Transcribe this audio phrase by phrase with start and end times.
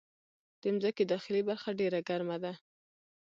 [0.61, 2.53] د مځکې داخلي برخه ډېره ګرمه ده.